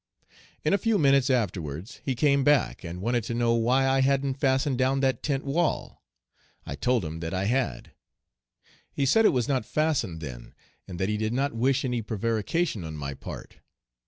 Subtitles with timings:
[0.63, 4.33] "In a few minutes afterwards he came back, and wanted to know why I hadn't
[4.39, 6.03] fastened down that tent wall.
[6.65, 7.91] I told him that I had.
[8.91, 10.55] "He said it was not fastened then,
[10.87, 13.57] and that he did not wish any prevarication on my part.